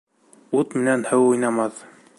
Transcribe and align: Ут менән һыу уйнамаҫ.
Ут 0.61 0.73
менән 0.81 1.05
һыу 1.11 1.29
уйнамаҫ. 1.35 1.87